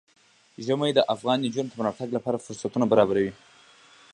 ژمی 0.65 0.91
د 0.95 0.99
افغان 1.13 1.37
نجونو 1.45 1.69
د 1.69 1.73
پرمختګ 1.77 2.09
لپاره 2.17 2.43
فرصتونه 2.45 2.85
برابروي. 2.91 3.31